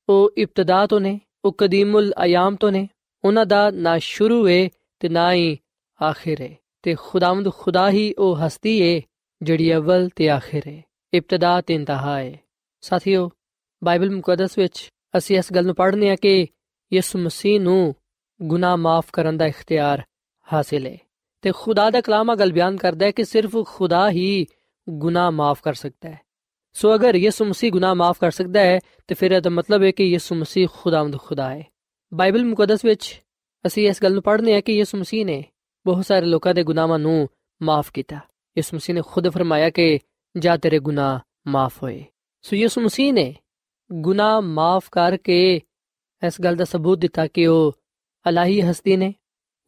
[0.09, 2.89] ਉਹ ਇਬਤਦਾ ਤੋਂ ਨੇ, ਉਹ ਕਦੀਮੁਲ ਅਯਾਮ ਤੋਂ ਨੇ,
[3.25, 4.69] ਉਹਨਾਂ ਦਾ ਨਾ ਸ਼ੁਰੂ ਹੈ
[5.01, 5.59] ਤੇ ਨਾ ਹੀ
[6.03, 9.01] ਆਖਿਰ ਹੈ ਤੇ ਖੁਦਾਵੰਦ ਖੁਦਾ ਹੀ ਉਹ ਹਸਤੀ ਹੈ
[9.43, 10.83] ਜਿਹੜੀ ਅਵਲ ਤੇ ਆਖਿਰ ਹੈ
[11.15, 12.39] ਇਬਤਦਾ ਤੇ ਇੰਤਹਾ ਹੈ
[12.81, 13.31] ਸਾਥੀਓ,
[13.85, 16.47] ਬਾਈਬਲ ਮੁਕੱਦਸ ਵਿੱਚ ਅਸੀਂ ਇਸ ਗੱਲ ਨੂੰ ਪੜ੍ਹਨੇ ਆ ਕਿ
[16.93, 17.95] ਯਿਸੂ ਮਸੀਹ ਨੂੰ
[18.43, 20.03] ਗੁਨਾਹ ਮਾਫ ਕਰਨ ਦਾ ਇਖਤਿਆਰ
[20.53, 20.99] ਹਾਸਿਲ ਹੈ
[21.43, 24.47] ਤੇ ਖੁਦਾ ਦਾ ਕਲਾਮ ਅਗਲ ਬਿਆਨ ਕਰਦਾ ਹੈ ਕਿ ਸਿਰਫ ਖੁਦਾ ਹੀ
[24.89, 26.21] ਗੁਨਾਹ ਮਾਫ ਕਰ ਸਕਦਾ ਹੈ।
[26.79, 30.05] ਸੋ ਅਗਰ ਯਿਸੂ ਮਸੀਹ ਗੁਨਾਹ ਮਾਫ ਕਰ ਸਕਦਾ ਹੈ ਤੇ ਫਿਰ ਇਹਦਾ ਮਤਲਬ ਹੈ ਕਿ
[30.05, 31.65] ਯਿਸੂ ਮਸੀਹ ਖੁਦਾਵੰਦ ਖੁਦਾ ਹੈ
[32.13, 33.07] ਬਾਈਬਲ ਮੁਕੱਦਸ ਵਿੱਚ
[33.65, 35.43] ਅਸੀਂ ਇਸ ਗੱਲ ਨੂੰ ਪੜ੍ਹਨੇ ਆ ਕਿ ਯਿਸੂ ਮਸੀਹ ਨੇ
[35.87, 37.29] ਬਹੁਤ ਸਾਰੇ ਲੋਕਾਂ ਦੇ ਗੁਨਾਹਾਂ ਨੂੰ
[37.61, 38.21] ਮਾਫ ਕੀਤਾ
[38.57, 39.99] ਯਿਸੂ ਮਸੀਹ ਨੇ ਖੁਦ ਫਰਮਾਇਆ ਕਿ
[40.35, 42.05] ਜਾ ਤੇਰੇ ਗੁਨਾਹ ਮਾਫ ਹੋਏ
[42.45, 43.35] ਸੋ ਯਿਸੂ ਮਸੀਹ ਨੇ
[43.91, 45.39] ਗੁਨਾਹ ਮਾਫ ਕਰਕੇ
[46.23, 47.73] ਇਸ ਗੱਲ ਦਾ ਸਬੂਤ ਦਿੱਤਾ ਕਿ ਉਹ
[48.27, 49.13] ਅਲਾਹੀ ਹਸਤੀ ਨੇ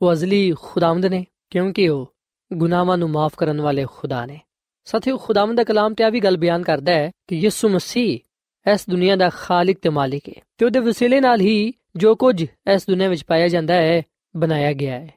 [0.00, 2.06] ਉਹ ਅਜ਼ਲੀ ਖੁਦਾਵੰਦ ਨੇ ਕਿਉਂਕਿ ਉਹ
[2.50, 4.40] ਗੁਨਾਹਾਂ ਨੂੰ ਮਾਫ ਕਰਨ ਵਾਲੇ ਖੁਦਾ ਨੇ
[4.84, 8.18] ਸਾਥੀਓ, ਖੁਦਾਵੰਦ ਦਾ ਕਲਾਮ ਤੇ ਆ ਵੀ ਗੱਲ ਬਿਆਨ ਕਰਦਾ ਹੈ ਕਿ ਯਿਸੂ ਮਸੀਹ
[8.72, 12.42] ਇਸ ਦੁਨੀਆ ਦਾ ਖਾਲਕ ਤੇ ਮਾਲਿਕ ਹੈ ਤੇ ਉਹਦੇ ਵਸੀਲੇ ਨਾਲ ਹੀ ਜੋ ਕੁਝ
[12.74, 14.02] ਇਸ ਦੁਨੀਆ ਵਿੱਚ ਪਾਇਆ ਜਾਂਦਾ ਹੈ,
[14.36, 15.08] ਬਣਾਇਆ ਗਿਆ ਹੈ।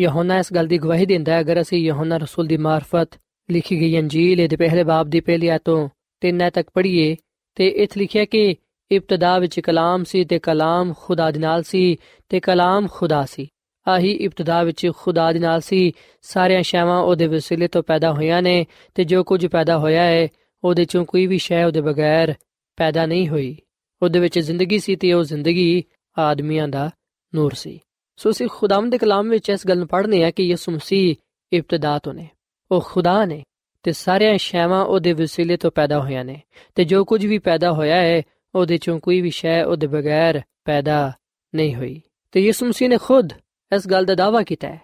[0.00, 3.10] ਯਹੋਨਾ ਇਸ ਗੱਲ ਦੀ ਗਵਾਹੀ ਦਿੰਦਾ ਹੈ, ਅਗਰ ਅਸੀਂ ਯਹੋਨਾ ਰਸੂਲ ਦੀ ਮਾਰਫਤ
[3.50, 5.88] ਲਿਖੀ ਗਈ ਅੰਜੀਲ ਦੇ ਪਹਿਲੇ ਬਾਬ ਦੀ ਪਹਿਲੀ ਆਇਤੋਂ
[6.20, 7.16] ਤਿੰਨ ਤੱਕ ਪੜ੍ਹੀਏ
[7.54, 8.56] ਤੇ ਇਥੇ ਲਿਖਿਆ ਕਿ
[8.92, 11.96] ਇਬਤਦਾ ਵਿੱਚ ਕਲਾਮ ਸੀ ਤੇ ਕਲਾਮ ਖੁਦਾ ਦੇ ਨਾਲ ਸੀ
[12.28, 13.48] ਤੇ ਕਲਾਮ ਖੁਦਾ ਸੀ।
[13.88, 18.66] ਆਹੀ ਇਬਤਦਾ ਵਿੱਚ ਖੁਦਾ ਦੇ ਨਾਲ ਸੀ। ਸਾਰੀਆਂ ਸ਼ੈਵਾਂ ਉਹਦੇ ਵਸੀਲੇ ਤੋਂ ਪੈਦਾ ਹੋਈਆਂ ਨੇ
[18.94, 20.28] ਤੇ ਜੋ ਕੁਝ ਪੈਦਾ ਹੋਇਆ ਹੈ
[20.64, 22.34] ਉਹਦੇ ਚੋਂ ਕੋਈ ਵੀ ਸ਼ੈ ਉਹਦੇ ਬਗੈਰ
[22.76, 23.56] ਪੈਦਾ ਨਹੀਂ ਹੋਈ।
[24.02, 25.84] ਉਹਦੇ ਵਿੱਚ ਜ਼ਿੰਦਗੀ ਸੀ ਤੇ ਉਹ ਜ਼ਿੰਦਗੀ
[26.18, 26.90] ਆਦਮੀਆਂ ਦਾ
[27.34, 27.80] ਨੂਰ ਸੀ।
[28.16, 31.16] ਸੋ ਅਸੀਂ ਖੁਦਾਵੰਦ ਦੇ ਕਲਾਮ ਵਿੱਚ ਇਸ ਗੱਲ ਨੂੰ ਪੜ੍ਹਨੇ ਆ ਕਿ ਯਿਸੂ ਮਸੀਹ
[31.52, 32.28] ਇਬਤਦਾ ਤੋਂ ਨੇ।
[32.70, 33.42] ਉਹ ਖੁਦਾ ਨੇ
[33.82, 36.42] ਤੇ ਸਾਰੀਆਂ ਸ਼ੈਵਾਂ ਉਹਦੇ ਵਸੀਲੇ ਤੋਂ ਪੈਦਾ ਹੋਈਆਂ ਨੇ
[36.74, 38.22] ਤੇ ਜੋ ਕੁਝ ਵੀ ਪੈਦਾ ਹੋਇਆ ਹੈ
[38.54, 41.12] ਉਹਦੇ ਚੋਂ ਕੋਈ ਵੀ ਸ਼ੈ ਉਹਦੇ ਬਗੈਰ ਪੈਦਾ
[41.54, 42.00] ਨਹੀਂ ਹੋਈ।
[42.32, 43.32] ਤੇ ਯਿਸੂ ਮਸੀਹ ਨੇ ਖੁਦ
[43.76, 44.80] ਇਸ ਗੱਲ ਦਾ ਦਾਵਾ ਕੀਤਾ ਹੈ।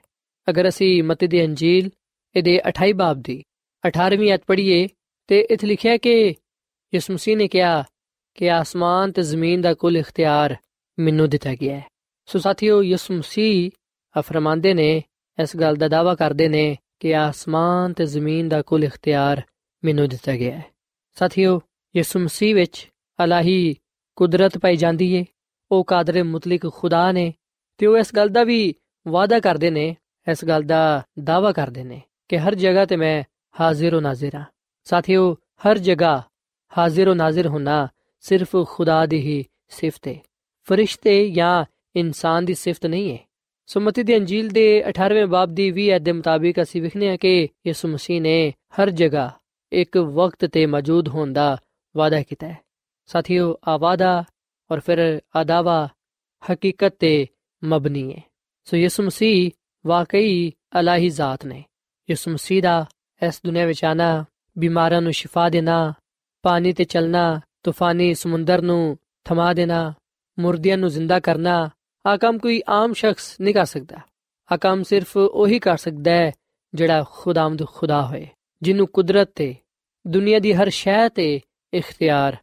[0.51, 1.91] ਅਗਰ ਅਸੀਂ ਮਤੀ ਦੀ ਅੰਜੀਲ,
[2.37, 3.43] ਇਹਦੇ 28 ਬਾਬ ਦੀ
[3.89, 4.89] 18ਵੀਂ ਅਧ ਪੜ੍ਹੀਏ
[5.27, 6.35] ਤੇ ਇਥੇ ਲਿਖਿਆ ਕਿ
[6.95, 7.85] ਯਿਸੂ ਮਸੀਹ ਨੇ ਕਿਹਾ
[8.35, 10.57] ਕਿ ਆਸਮਾਨ ਤੇ ਜ਼ਮੀਨ ਦਾ ਕੁੱਲ ਇਖਤਿਆਰ
[10.99, 11.87] ਮੈਨੂੰ ਦਿੱਤਾ ਗਿਆ ਹੈ।
[12.27, 13.71] ਸੋ ਸਾਥੀਓ, ਯਿਸੂ ਮਸੀਹ
[14.19, 15.03] ਫਰਮਾਉਂਦੇ ਨੇ,
[15.43, 19.43] ਇਸ ਗੱਲ ਦਾ ਦਾਵਾ ਕਰਦੇ ਨੇ ਕਿ ਆਸਮਾਨ ਤੇ ਜ਼ਮੀਨ ਦਾ ਕੁੱਲ ਇਖਤਿਆਰ
[19.85, 20.65] ਮੈਨੂੰ ਦਿੱਤਾ ਗਿਆ ਹੈ।
[21.15, 21.61] ਸਾਥੀਓ,
[21.97, 22.89] ਯਿਸੂ ਮਸੀਹ ਵਿੱਚ
[23.25, 23.77] ਅਲਾਹੀ
[24.17, 25.25] ਕੁਦਰਤ ਪਾਈ ਜਾਂਦੀ ਏ,
[25.71, 27.35] ਉਹ ਕਾਦਰ ਮੁਤਲਕ ਖੁਦਾ ਨੇ
[27.79, 28.75] ਤੇ ਉਹ ਇਸ ਗੱਲ ਦਾ ਵੀ
[29.09, 29.97] ਵਾਅਦਾ ਕਰਦੇ ਨੇ,
[30.31, 33.23] ਇਸ ਗੱਲ ਦਾ ਦਾਵਾ ਕਰਦੇ ਨੇ ਕਿ ਹਰ ਜਗ੍ਹਾ ਤੇ ਮੈਂ
[33.61, 34.45] ਹਾਜ਼ਰ ਹੋ ਨਾਜ਼ਰ ਹਾਂ।
[34.85, 35.37] ਸਾਥੀਓ,
[35.67, 36.23] ਹਰ ਜਗ੍ਹਾ
[36.79, 37.89] ਹਾਜ਼ਰ ਹੋ ਨਾਜ਼ਰ ਹੋਣਾ
[38.21, 40.15] ਸਿਰਫ ਖੁਦਾ ਦੀ ਹੀ ਸਿਫਤ ਹੈ
[40.65, 41.65] ਫਰਿਸ਼ਤੇ ਜਾਂ
[41.97, 43.19] ਇਨਸਾਨ ਦੀ ਸਿਫਤ ਨਹੀਂ ਹੈ
[43.67, 47.49] ਸੁਮਤੀ ਦੀ ਅੰਜੀਲ ਦੇ 18ਵੇਂ ਬਾਬ ਦੀ 20 ਅਧ ਦੇ ਮੁਤਾਬਿਕ ਅਸੀਂ ਵਿਖਨੇ ਆ ਕਿ
[47.67, 49.31] ਯਿਸੂ ਮਸੀਹ ਨੇ ਹਰ ਜਗ੍ਹਾ
[49.73, 51.59] ਇੱਕ ਵਕਤ ਤੇ ਮੌਜੂਦ ਹੋਣ ਦਾ
[51.97, 52.59] ਵਾਅਦਾ ਕੀਤਾ ਹੈ।
[53.07, 54.25] ਸਾਥੀਓ, ਆ ਵਾਅਦਾ
[54.71, 55.89] ਔਰ ਫਿਰ ਆਦਾਵਾ
[56.53, 57.27] ਹਕੀਕਤ ਤੇ
[57.65, 58.23] ਮਬਨੀ ਹੈ।
[58.65, 59.51] ਸੋ ਯਿਸੂ ਮਸੀਹ
[59.87, 61.65] ਵਾਕਈ ਅਲਾਹੀ ਜ਼ਾਤ ਨੇ।
[62.11, 62.87] ਯਿਸੂ ਮਸੀਹ ਦਾ
[63.27, 64.25] ਇਸ ਦੁਨੀਆਂ ਵਿੱਚ ਆਣਾ,
[64.59, 65.95] ਬਿਮਾਰਾਂ ਨੂੰ ਸ਼ਿਫਾ ਦੇਣਾ,
[66.43, 69.95] ਪਾਣੀ ਤੇ ਚੱਲਣਾ, ਤੂਫਾਨੀ ਸਮੁੰਦਰ ਨੂੰ ਥਮਾ ਦੇਣਾ,
[70.39, 71.71] ਮੁਰਦਿਆਂ ਨੂੰ ਜ਼ਿੰਦਾ ਕਰਨਾ
[72.07, 73.97] ਆ ਕੰਮ ਕੋਈ ਆਮ ਸ਼ਖਸ ਨਹੀਂ ਕਰ ਸਕਦਾ।
[74.53, 76.33] ਆ ਕੰਮ ਸਿਰਫ ਉਹੀ ਕਰ ਸਕਦਾ ਹੈ
[76.75, 78.29] ਜਿਹੜਾ ਖੁਦਾਮਦ ਖੁਦਾ ਹੋਏ,
[78.63, 79.55] ਜਿਹਨੂੰ ਕੁਦਰਤ ਤੇ,
[80.07, 81.41] ਦੁਨੀਆ ਦੀ ਹਰ ਸ਼ੈ ਤੇ
[81.75, 82.37] ਇਖਤਿਆਰ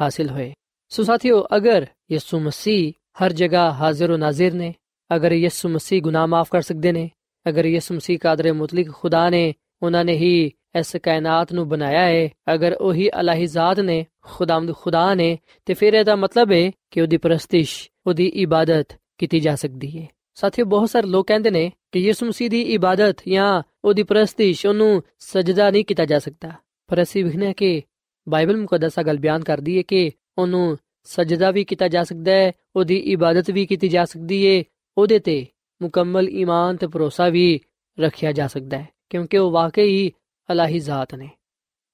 [0.00, 0.54] ਹਾਸਿਲ ਹੋਏ।
[0.88, 2.92] ਸੋ ਸਾਥੀਓ, ਅਗਰ ਯਿਸੂ ਮਸੀਹ
[3.24, 4.74] ਹਰ ਜਗ੍ਹਾ ਹਾਜ਼ਰ ਨਾਜ਼ਰ ਨੇ।
[5.16, 7.10] ਅਗਰ ਯਿਸੂ ਮਸੀਹ ਗੁਨਾਹ ਮਾਫ ਕਰ ਸਕਦੇ ਨੇ,
[7.48, 12.28] ਅਗਰ ਯਿਸੂ ਮਸੀਹ ਕਾਦਰ ਮੁਤਲਕ ਖੁਦਾ ਨੇ, ਉਹਨਾਂ ਨੇ ਹੀ ਇਸ ਕਾਇਨਾਤ ਨੂੰ ਬਣਾਇਆ ਹੈ
[12.54, 17.16] ਅਗਰ ਉਹੀ ਅਲਾਹੀ ਜ਼ਾਤ ਨੇ ਖੁਦਾਮਦ ਖੁਦਾ ਨੇ, ਤੇ ਫਿਰ ਇਹਦਾ ਮਤਲਬ ਹੈ ਕਿ ਉਹਦੀ
[17.16, 22.26] ਪ੍ਰਸਤਿਸ਼, ਉਹਦੀ ਇਬਾਦਤ ਕੀਤੀ ਜਾ ਸਕਦੀ ਹੈ ਸਾਥੀਓ, ਬਹੁਤ ਸਾਰੇ ਲੋਕ ਕਹਿੰਦੇ ਨੇ ਕਿ ਯਿਸੂ
[22.26, 26.52] ਮਸੀਹ ਦੀ ਇਬਾਦਤ ਜਾਂ ਉਹਦੀ ਪ੍ਰਸਤਿਸ਼ ਉਹਨੂੰ ਸਜਦਾ ਨਹੀਂ ਕੀਤਾ ਜਾ ਸਕਦਾ।
[26.86, 27.82] ਪਰ ਅਸੀਂ ਵਿਖਨੇ ਕਿ
[28.28, 32.96] ਬਾਈਬਲ ਮੁਕੱਦਸਾ ਗੱਲ ਬਿਆਨ ਕਰਦੀ ਹੈ ਕਿ ਉਹਨੂੰ ਸਜਦਾ ਵੀ ਕੀਤਾ ਜਾ ਸਕਦਾ ਹੈ, ਉਹਦੀ
[32.96, 34.64] ਇਬਾਦਤ ਵੀ ਕੀਤੀ ਜਾ ਸਕਦੀ ਹੈ
[34.98, 35.46] ਉਹਦੇ ਤੇ
[35.82, 37.60] ਮੁਕੰਮਲ ਈਮਾਨ ਤੇ ਭਰੋਸਾ ਵੀ
[38.00, 40.12] ਰੱਖਿਆ ਜਾ ਸਕਦਾ ਹੈ, ਕਿਉਂਕਿ ਉਹ ਵਾਕਈ
[40.52, 41.30] ਅਲਾਹੀ ਜ਼ਾਤ ਨੇ।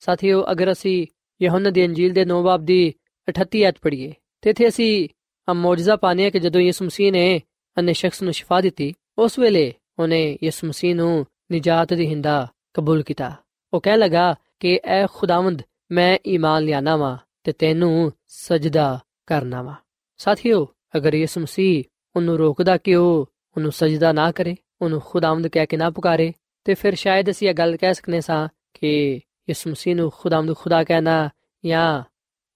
[0.00, 1.06] ਸਾਥੀਓ, ਅਗਰ ਅਸੀਂ
[1.42, 2.94] ਯਹੋਨਾ ਦੀ ਅੰਜੀਲ ਦੇ 9 ਬਾਬ ਦੀ
[3.28, 5.08] 38 ਐਤ ਪੜ੍ਹੀਏ, ਤੇ ਇਥੇ ਅਸੀਂ
[5.48, 7.42] ਆ ਮੌਜਜ਼ਾ ਪਾਣੇ ਕਿ ਜਦੋਂ ਯਿਸੂ ਮਸੀਹ ਨੇ
[7.78, 13.02] ਅਨੇ ਸ਼ਖਸ ਨੂੰ ਸ਼ਿਫਾ ਦਿੱਤੀ, ਉਸ ਵੇਲੇ ਉਹਨੇ ਯਿਸੂ ਮਸੀਹ ਨੂੰ ਨਜਾਤ ਦੀ ਹਿੰਦਾ ਕਬੂਲ
[13.02, 13.32] ਕੀਤਾ।
[13.72, 19.74] ਉਹ ਕਹਿ ਲਗਾ ਕਿ, ਐ ਖੁਦਾਵੰਦ, ਮੈਂ ਈਮਾਨ ਲਿਆਣਾ ਵਾ ਤੇ ਤੈਨੂੰ ਸਜਦਾ ਕਰਨਾ ਵਾ।
[20.16, 21.84] ਸਾਥੀਓ, ਅਗਰ ਯਿਸੂ ਮਸੀਹ
[22.16, 26.32] ਉਹਨੂੰ ਰੋਕਦਾ ਕਿ ਉਹ ਉਹਨੂੰ ਸਜਦਾ ਨਾ ਕਰੇ, ਉਹਨੂੰ ਖੁਦਾਵੰਦ ਕਹਿ ਕੇ ਨਾ ਪੁਕਾਰੇ,
[26.64, 29.14] ਤੇ ਫਿਰ ਸ਼ਾਇਦ ਅਸੀਂ ਇਹ ਗੱਲ ਕਹਿ ਸਕਨੇ ਸਾਂ ਕਿ
[29.48, 31.30] ਯਿਸੂ ਮਸੀਹ ਨੂੰ ਖੁਦਾਵੰਦ ਖੁਦਾ ਕਹਿਣਾ
[31.64, 32.02] ਜਾਂ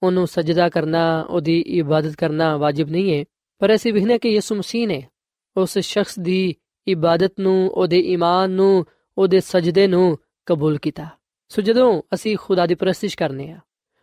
[0.03, 3.25] ਉਹਨੂੰ ਸਜਦਾ ਕਰਨਾ, ਉਹਦੀ ਇਬਾਦਤ ਕਰਨਾ ਵਾਜਿਬ ਨਹੀਂ ਹੈ
[3.59, 5.07] ਪਰ ਅਸੀਂ ਵਿਖਨੇ ਕਿ ਯਿਸੂ ਮਸੀਹ ਨੇ
[5.57, 6.55] ਉਸ ਸ਼ਖਸ ਦੀ
[6.87, 8.85] ਇਬਾਦਤ ਨੂੰ, ਉਹਦੇ ਈਮਾਨ ਨੂੰ,
[9.17, 11.07] ਉਹਦੇ ਸਜਦੇ ਨੂੰ ਕਬੂਲ ਕੀਤਾ।
[11.49, 13.59] ਸੋ ਜਦੋਂ ਅਸੀਂ ਖੁਦਾ ਦੀ ਪ੍ਰਸਤਿਸ਼ ਕਰਨੇ ਆ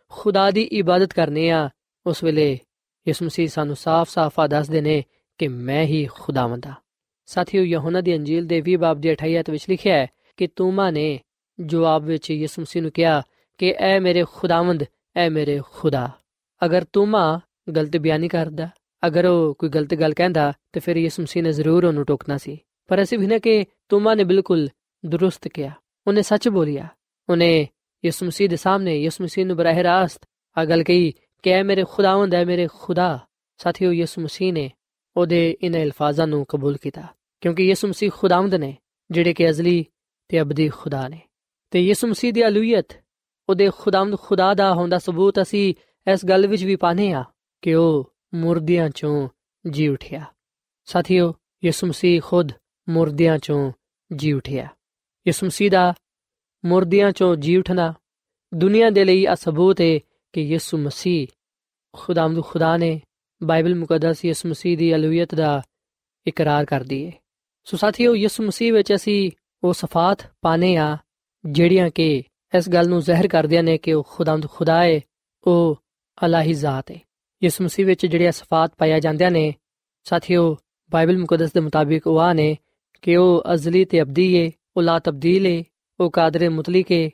[0.09, 1.69] ਖੁਦਾ ਦੀ ਇਬਾਦਤ ਕਰਨੇ ਆ,
[2.07, 2.59] ਉਸ ਵੇਲੇ
[3.07, 5.03] ਯਿਸੂ ਮਸੀਹ ਸਾਨੂੰ ਸਾਫ਼-ਸਾਫ਼ ਦੱਸਦੇ ਨੇ
[5.37, 6.73] ਕਿ ਮੈਂ ਹੀ ਖੁਦਾਵੰਦ ਆ।
[7.25, 11.19] ਸਾਥੀਓ, ਯਹੋਨਾ ਦੀ ਅੰਜੀਲ ਦੇ 20 ਬਾਬ ਦੀ 28 ਵਿੱਚ ਲਿਖਿਆ ਹੈ ਕਿ ਤੂਮਾ ਨੇ
[11.65, 13.23] ਜਵਾਬ ਵਿੱਚ ਯਿਸੂ ਮਸੀਹ ਨੂੰ ਕਿਹਾ
[13.57, 14.83] ਕਿ, ਐ ਮੇਰੇ ਖੁਦਾਵੰਦ,
[15.15, 16.11] ਐ ਮੇਰੇ ਖੁਦਾ।
[16.65, 17.39] ਅਗਰ ਤੂਮਾ
[17.75, 18.69] ਗਲਤ ਬਿਆਨੀ ਕਰਦਾ,
[19.07, 22.57] ਅਗਰ ਉਹ ਕੋਈ ਗਲਤ ਗੱਲ ਕਹਿੰਦਾ, ਤੇ ਫਿਰ ਯਿਸੂ ਮਸੀਹ ਨੇ ਜ਼ਰੂਰ ਉਹਨੂੰ ਟੋਕਣਾ ਸੀ।
[22.87, 24.69] ਪਰ ਅਸੀਂ ਵੀ ਨਾ ਕਿ ਤੂਮਾ ਨੇ ਬਿਲਕੁਲ
[25.05, 25.71] ਦਰੁਸਤ ਕਿਹਾ।
[26.07, 26.87] ਉਹਨੇ ਸੱਚ ਬੋਲਿਆ।
[27.29, 27.67] ਉਹਨੇ
[28.03, 30.25] ਯਿਸੂ ਮਸੀਹ ਦੇ ਸਾਹਮਣੇ ਯਿਸੂ ਮਸੀਹ ਨੂੰ ਬਰਾਹ ਰਾਸਤ
[30.57, 31.11] ਆ ਗੱਲ ਕਹੀ
[31.43, 33.19] ਕਿ ਐ ਮੇਰੇ ਖੁਦਾਵੰਦ ਐ ਮੇਰੇ ਖੁਦਾ
[33.59, 34.69] ਸਾਥੀਓ ਯਿਸੂ ਮਸੀਹ ਨੇ
[35.17, 37.07] ਉਹਦੇ ਇਨ ਅਲਫਾਜ਼ਾਂ ਨੂੰ ਕਬੂਲ ਕੀਤਾ
[37.41, 38.75] ਕਿਉਂਕਿ ਯਿਸੂ ਮਸੀਹ ਖੁਦਾਵੰਦ ਨੇ
[39.11, 39.85] ਜਿਹੜੇ ਕਿ ਅਜ਼ਲੀ
[40.29, 41.19] ਤੇ ਅਬਦੀ ਖੁਦਾ ਨੇ
[41.71, 42.93] ਤੇ ਯਿਸੂ ਮਸੀਹ ਦੀ ਅਲੂਹੀਅਤ
[43.49, 45.73] ਉਹਦੇ ਖੁਦਾਵੰਦ ਖੁਦਾ ਦਾ ਹੋਣ ਦਾ ਸਬੂਤ ਅਸੀਂ
[46.07, 47.23] ਇਸ ਗੱਲ ਵਿੱਚ ਵੀ ਪਾਨੇ ਆ
[47.61, 49.29] ਕਿ ਉਹ ਮੁਰਦਿਆਂ ਚੋਂ
[49.69, 50.25] ਜੀ ਉਠਿਆ
[50.87, 51.33] ਸਾਥੀਓ
[51.65, 52.51] ਯਿਸੂ ਮਸੀਹ ਖੁਦ
[52.89, 53.71] ਮੁਰਦਿਆਂ ਚੋਂ
[54.13, 54.67] ਜੀ ਉਠਿਆ
[55.27, 55.93] ਯਿਸੂ ਮਸੀਹ ਦਾ
[56.65, 57.93] ਮੁਰਦਿਆਂ ਚੋਂ ਜੀ ਉਠਣਾ।
[58.53, 59.99] ਦੁਨੀਆ ਦੇ ਲਈ ਆ ਸਬੂਤ ਹੈ
[60.33, 61.27] ਕਿ ਯਿਸੂ ਮਸੀਹ
[61.93, 63.01] ਖੁਦਾਮਦ ਖੁਦਾ ਨੇ
[63.43, 65.61] ਬਾਈਬਲ ਮੁਕੱਦਸ ਯਿਸੂ ਮਸੀਹ ਦੀ ਅਲੂਹੀਅਤ ਦਾ
[66.27, 67.11] ਇਕਰਾਰ ਕਰਦੀ ਹੈ
[67.63, 69.31] ਸੋ ਸਾਥੀਓ, ਯਿਸੂ ਮਸੀਹ ਵਿੱਚ ਅਸੀਂ
[69.63, 70.97] ਉਹ ਸਫਾਤ ਪਾਣੇ ਆ
[71.45, 72.23] ਜਿਹੜੀਆਂ ਕਿ
[72.57, 74.99] ਇਸ ਗੱਲ ਨੂੰ ਜ਼ਾਹਿਰ ਕਰਦੀਆਂ ਨੇ ਕਿ ਉਹ ਖੁਦਾਮਦ ਖੁਦਾ ਹੈ
[75.47, 75.77] ਉਹ
[76.25, 76.99] ਅਲਾਹੀ ਜ਼ਾਤ ਹੈ
[77.43, 79.53] ਯਿਸੂ ਮਸੀਹ ਵਿੱਚ ਜਿਹੜੀਆਂ ਸਫਾਤ ਪਾਇਆ ਜਾਂਦੀਆਂ ਨੇ,
[80.03, 80.57] ਸਾਥੀਓ,
[80.91, 82.57] ਬਾਈਬਲ ਮੁਕੱਦਸ ਦੇ ਮੁਤਾਬਿਕ ਉਹ ਆ ਨੇ
[83.01, 85.63] ਕਿ ਉਹ ਅਜ਼ਲੀ ਤੇ ਅਬਦੀ ਹੈ ਉਹ ਲਾ ਤਬਦੀਲ ਹੈ
[86.00, 87.08] ਉਹ ਕਾਦਰ ਮੁਤਲਕ ਹੈ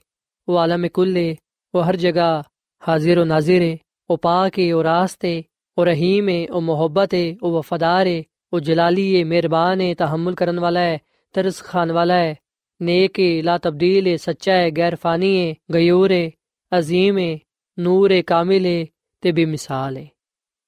[0.48, 1.34] ਉਹ ਆਲਮ ਕੁੱਲ ਹੈ
[1.74, 2.42] ਉਹ ਹਰ ਜਗ੍ਹਾ
[2.82, 3.76] ਹਾਜ਼ਰ ਉਹ ਨਾਜ਼ਰ ਹੈ
[4.10, 5.40] ਉਹ ਪਾਕ ਹੈ ਉਹ ਰਾਸਤ ਹੈ
[5.76, 10.34] ਉਹ ਰਹੀਮ ਹੈ ਉਹ ਮੁਹੱਬਤ ਹੈ ਉਹ ਵਫਾਦਾਰ ਹੈ ਉਹ ਜਲਾਲੀ ਹੈ ਮਿਹਰਬਾਨ ਹੈ ਤਹਮਲ
[10.34, 10.98] ਕਰਨ ਵਾਲਾ ਹੈ
[11.34, 12.36] ਤਰਸ ਖਾਨ ਵਾਲਾ ਹੈ
[12.80, 16.28] नेक है ला तब्दील है सच्चा है गैर फानी है गयूर है
[16.72, 17.38] ਅਜ਼ੀਮ ਹੈ
[17.78, 18.84] ਨੂਰ ਹੈ ਕਾਮਿਲ ਹੈ
[19.22, 20.06] ਤੇ ਬੇਮਿਸਾਲ ਹੈ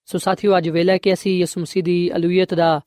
[0.09, 2.81] ਸੋ ਸਾਥੀਓ ਅੱਜ ਵੇਲਾ ਕਿ ਅਸੀਂ ਯਿਸੂ ਮਸੀਹ ਦੀ ਅਲੂਹੀਅਤ ਦਾ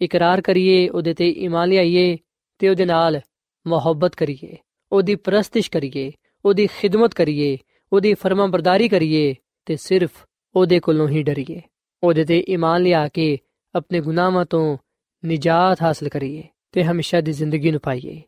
[0.00, 2.16] ਇਕਰਾਰ ਕਰੀਏ ਉਹਦੇ ਤੇ ਈਮਾਨ ਲਿਆਈਏ
[2.60, 3.20] ਤੇ ਉਹਦੇ ਨਾਲ
[3.66, 4.56] ਮੁਹੱਬਤ ਕਰੀਏ
[4.91, 6.11] ਉਹਦੀ ਪ੍ਰਸਤਿਸ਼ ਕਰੀਏ,
[6.45, 7.57] ਉਹਦੀ ਖਿਦਮਤ ਕਰੀਏ,
[7.93, 10.11] ਉਹਦੀ ਫਰਮਾਬਰਦਾਰੀ ਕਰੀਏ ਤੇ ਸਿਰਫ
[10.55, 11.61] ਉਹਦੇ ਕੋਲੋਂ ਹੀ ਡਰੀਏ।
[12.03, 13.39] ਉਹਦੇ ਤੇ ਈਮਾਨ ਲਿਆ ਕੇ
[13.75, 14.77] ਆਪਣੇ ਗੁਨਾਹਾਂ ਤੋਂ
[15.25, 18.21] ਨਿਜਾਤ ਹਾਸਲ ਕਰੀਏ ਤੇ ਹਮੇਸ਼ਾ ਦੀ ਜ਼ਿੰਦਗੀ ਨੂੰ ਪਾਈਏ।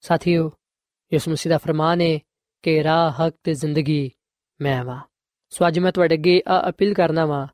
[0.00, 0.52] ਸਾਥੀਓ
[1.12, 2.18] ਯਿਸੂ ਮਸੀਹ ਦਾ ਫਰਮਾਨ ਹੈ
[2.62, 4.10] ਕਿ ਰਾਹ ਹਕ ਤੇ ਜ਼ਿੰਦਗੀ
[4.60, 5.00] ਮੈਂ ਵਾ।
[5.50, 7.46] ਸੋ ਅੱਜ ਮੈਂ ਤੁਹਾਡੇ ਅੱਗੇ ਆ ਅਪੀਲ ਕਰਨਾ ਵਾਂ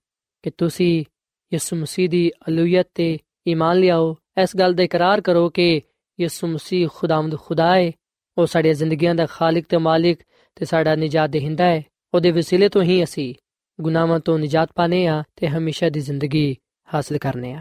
[0.43, 1.05] ਕਿ ਤੁਸੀਂ
[1.53, 5.83] ਯਿਸੂ ਮਸੀਹ ਦੀ ਅਲੂਹੀਅਤ ਤੇ ਈਮਾਨ ਲਿਆਓ। ਇਸ ਗੱਲ ਦਾ ਇਕਰਾਰ ਕਰੋ ਕਿ
[6.21, 7.93] ਯਿਸੂ ਮਸੀਹ ਖੁਦਾਵੰਦ ਖੁਦਾ ਹੈ
[8.39, 10.19] ਉਹ ਸਾਡੀਆਂ ਜ਼ਿੰਦਗੀਆਂ ਦਾ ਖਾਲਕ ਤੇ ਮਾਲਿਕ
[10.55, 11.83] ਤੇ ਸਾਡਾ ਨਿਜਾਤ ਦੇਹਿੰਦਾ ਹੈ।
[12.15, 13.35] ਉਹਦੇ ਵਸੀਲੇ ਤੋਂ ਹੀ ਅਸੀਂ
[13.81, 16.57] ਗੁਨਾਹਾਂ ਤੋਂ ਨਿਜਾਤ ਪਾਣੇ ਆ ਤੇ ਹਮੇਸ਼ਾ ਦੀ ਜ਼ਿੰਦਗੀ
[16.95, 17.61] ਹਾਸਲ ਕਰਨੇ ਆ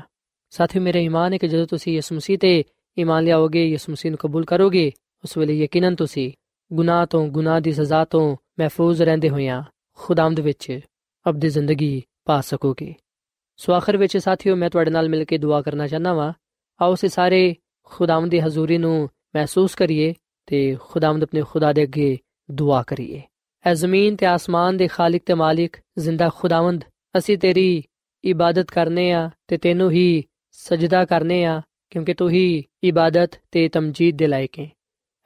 [0.49, 2.63] ਸਾਥੀਓ, ਮੇਰੇ ਈਮਾਨ ਹੈ ਕਿ ਜਦੋਂ ਤੁਸੀਂ ਯਿਸੂ ਮਸੀਹ ਤੇ
[2.99, 4.91] ਈਮਾਨ ਲਿਆਓਗੇ, ਯਿਸੂ ਮਸੀਹ ਨੂੰ ਕਬੂਲ ਕਰੋਗੇ,
[5.23, 6.31] ਉਸ ਵੇਲੇ ਯਕੀਨਨ ਤੁਸੀਂ
[6.73, 9.63] ਗੁਨਾਹ ਤੋਂ, ਗੁਨਾਹ ਦੀ ਸਜ਼ਾ ਤੋਂ ਮਹਿਫੂਜ਼ ਰਹਿੰਦੇ ਹੋਇਆਂ
[9.95, 10.79] ਖੁਦਾਮਦ ਵਿੱਚ
[11.29, 12.95] ਅਬਦੀ ਜ਼ਿੰਦਗੀ ਪਾ ਸਕੋਗੇ।
[13.57, 16.33] ਸੋ ਆਖਰ ਵਿੱਚ ਸਾਥੀਓ, ਮੈਂ ਤੁਹਾਡੇ ਨਾਲ ਮਿਲ ਕੇ ਦੁਆ ਕਰਨਾ ਚਾਹਨਾ ਵਾਂ।
[16.81, 17.55] ਆਓ ਸੇ ਸਾਰੇ
[17.85, 20.13] ਖੁਦਾਵੰਦ ਦੀ ਹਜ਼ੂਰੀ ਨੂੰ ਮਹਿਸੂਸ ਕਰੀਏ।
[20.51, 22.17] ਤੇ ਖੁਦਾਵੰਦ ਆਪਣੇ ਖੁਦਾ ਦੇ ਅੱਗੇ
[22.49, 23.21] ਦੁਆ ਕਰੀਏ
[23.65, 26.83] ਐ ਜ਼ਮੀਨ ਤੇ ਆਸਮਾਨ ਦੇ ਖਾਲਕ ਤੇ ਮਾਲਿਕ ਜ਼ਿੰਦਾ ਖੁਦਾਵੰਦ
[27.17, 27.83] ਅਸੀਂ ਤੇਰੀ
[28.23, 30.23] ਇਬਾਦਤ ਕਰਨੇ ਆ ਤੇ ਤੈਨੂੰ ਹੀ
[30.59, 34.69] ਸਜਦਾ ਕਰਨੇ ਆ ਕਿਉਂਕਿ ਤੂੰ ਹੀ ਇਬਾਦਤ ਤੇ ਤਮਜੀਦ ਦੇ ਲਾਇਕ ਹੈ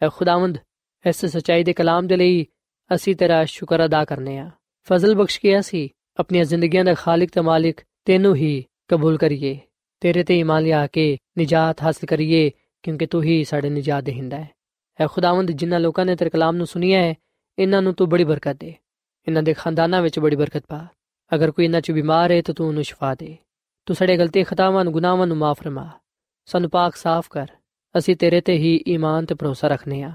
[0.01, 0.57] ਐ ਖੁਦਾਵੰਦ
[1.05, 2.45] ਇਸ ਸਚਾਈ ਦੇ ਕਲਾਮ ਦੇ ਲਈ
[2.91, 4.49] ਅਸੀਂ ਤੇਰਾ ਸ਼ੁਕਰ ਅਦਾ ਕਰਨੇ ਆ
[4.87, 5.87] ਫਜ਼ਲ ਬਖਸ਼ ਕੇ ਅਸੀਂ
[6.19, 9.57] ਆਪਣੀਆਂ ਜ਼ਿੰਦਗੀਆਂ ਦਾ ਖਾਲਕ ਤੇ ਮਾਲਿਕ ਤੈਨੂੰ ਹੀ ਕਬੂਲ ਕਰੀਏ
[10.01, 12.49] ਤੇਰੇ ਤੇ ਈਮਾਨ ਲਿਆ ਕੇ ਨਜਾਤ ਹਾਸਲ ਕਰੀਏ
[12.83, 14.49] ਕਿਉਂਕਿ ਤੂੰ ਹੀ ਸਾਡੇ ਨਜਾਤ ਦੇਹਿੰਦਾ ਹੈ
[15.01, 17.15] ਐ ਖੁਦਾਵੰਦ ਜਿਨ੍ਹਾਂ ਲੋਕਾਂ ਨੇ ਤੇਰੇ ਕਲਾਮ ਨੂੰ ਸੁਨਿਆ ਹੈ,
[17.59, 18.75] ਇਹਨਾਂ ਨੂੰ ਤੂੰ ਬੜੀ ਬਰਕਤ ਦੇ।
[19.27, 20.87] ਇਹਨਾਂ ਦੇ ਖਾਨਦਾਨਾਂ ਵਿੱਚ ਬੜੀ ਬਰਕਤ ਪਾ।
[21.35, 23.37] ਅਗਰ ਕੋਈ ਇਹਨਾਂ 'ਚ ਬਿਮਾਰ ਹੈ ਤਾਂ ਤੂੰ ਉਹਨੂੰ ਸ਼ਿਫਾ ਦੇ।
[23.85, 25.89] ਤੂੰ ਸਾਡੇ ਗਲਤੀ ਖਤਾਵਾਂ ਨੂੰ, ਗੁਨਾਹਾਂ ਨੂੰ ਮਾਫ ਫਰਮਾ।
[26.45, 27.47] ਸਾਨੂੰ ਪਾਕ ਸਾਫ਼ ਕਰ।
[27.97, 30.11] ਅਸੀਂ ਤੇਰੇ ਤੇ ਹੀ ਈਮਾਨ ਤੇ ਭਰੋਸਾ ਰੱਖਨੇ ਆ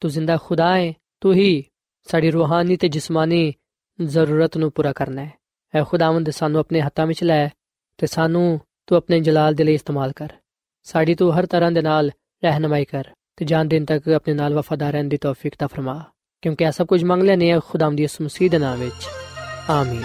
[0.00, 1.64] ਤੂੰ ਜ਼ਿੰਦਾ ਖੁਦਾ ਹੈ, ਤੂੰ ਹੀ
[2.04, 3.54] ਸਾਡੀ ਰੂਹਾਨੀ ਤੇ ਜਿਸਮਾਨੀ
[4.04, 5.32] ਜ਼ਰੂਰਤ ਨੂੰ ਪੂਰਾ ਕਰਨਾ ਹੈ।
[5.74, 7.48] ਐ ਖੁਦਾਵੰਦ, ਸਾਨੂੰ ਆਪਣੇ ਹੱਥਾਂ ਵਿੱਚ ਲੈ
[7.98, 10.32] ਤੇ ਸਾਨੂੰ ਤੂੰ ਆਪਣੇ ਜਲਾਲ ਦੇ ਲਈ ਇਸਤੇਮਾਲ ਕਰ।
[10.82, 12.10] ਸਾਡੀ ਤੂੰ ਹਰ ਤਰ੍ਹਾਂ ਦੇ ਨਾਲ
[12.44, 13.04] ਰਹਿਨਮਾਈ ਕਰ।
[13.36, 16.04] ਤੇ ਜਾਨ ਦਿਨ ਤੱਕ ਆਪਣੇ ਨਾਲ ਵਫਾਦਾਰ ਰਹਿਣ ਦੀ ਤੌਫੀਕ ਤਾ ਫਰਮਾ।
[16.42, 19.08] ਕਿਉਂਕਿ ਇਹ ਸਭ ਕੁਝ ਮੰਗ ਲੈਨੇ ਆ ਖੁਦਾਮ ਦੀ ਉਸ ਮਸੀਹ ਦੇ ਨਾਮ ਵਿੱਚ।
[19.70, 20.02] ਆਮੀਨ।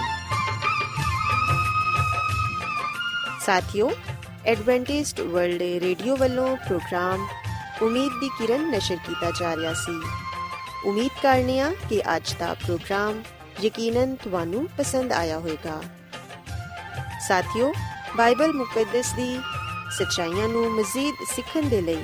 [3.45, 3.91] ਸਾਥਿਓ
[4.45, 7.27] ਐਡਵੈਂਟਿਸਟ ਵਰਲਡ ਰੇਡੀਓ ਵੱਲੋਂ ਪ੍ਰੋਗਰਾਮ
[7.81, 10.01] ਉਮੀਦ ਦੀ ਕਿਰਨ ਨਸ਼ਰ ਕੀਤਾ ਜਾ ਰਿਹਾ ਸੀ।
[10.85, 13.23] ਉਮੀਦ ਕਰਨੇ ਆ ਕਿ ਅੱਜ ਦਾ ਪ੍ਰੋਗਰਾਮ
[13.63, 15.81] ਯਕੀਨਨ ਤੁਹਾਨੂੰ ਪਸੰਦ ਆਇਆ ਹੋਵੇਗਾ।
[17.27, 17.73] ਸਾਥਿਓ
[18.17, 19.39] ਬਾਈਬਲ ਮੁਕੱਦਸ ਦੀ
[19.97, 22.03] ਸੱਚਾਈਆਂ ਨੂੰ ਮਜ਼ੀਦ ਸਿੱਖਣ ਦੇ ਲਈ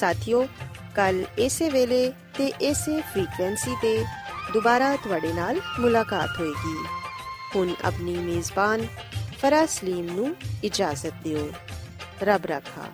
[0.00, 0.46] ਸਾਥਿਓ,
[0.96, 4.04] ਕੱਲ ਇਸੇ ਵੇਲੇ ਤੇ ਇਸੇ ਫ੍ਰੀਕਵੈਂਸੀ ਤੇ
[4.52, 6.76] ਦੁਬਾਰਾ ਤੁਹਾਡੇ ਨਾਲ ਮੁਲਾਕਾਤ ਹੋਏਗੀ।
[7.56, 8.86] ਹੁਣ ਆਪਣੀ ਮੇਜ਼ਬਾਨ
[9.42, 11.50] ਫਰਾਜ਼ ਸਲੀਮ ਨੂੰ ਇਜਾਜ਼ਤ ਦਿਓ।
[12.22, 12.86] ਰੱਬ ਰਾਖਾ।